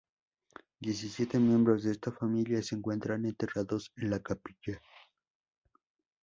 [0.79, 4.81] Diecisiete miembros de esta familia se encuentran enterrados en la capilla.